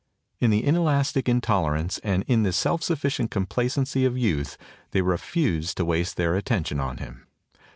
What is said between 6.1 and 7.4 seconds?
their attention on him.